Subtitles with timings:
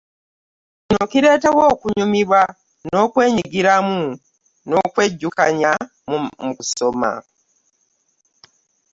[0.87, 2.41] Kino kireetawo okunyumirwa,
[3.03, 4.01] okwenyigiramu
[4.67, 5.71] n’okwejjukanya
[6.43, 7.11] mu kusoma.